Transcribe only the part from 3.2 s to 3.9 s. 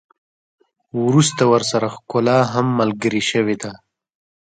شوې ده.